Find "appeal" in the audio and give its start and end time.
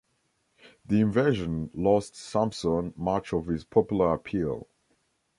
4.15-4.67